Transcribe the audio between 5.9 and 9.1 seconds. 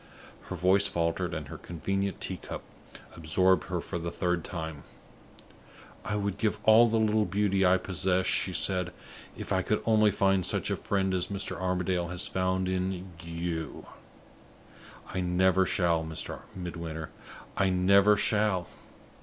"I would give all the little beauty I possess," she said,